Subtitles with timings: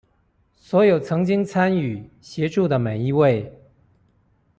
[0.55, 3.55] 所有曾經參與、協助的每一位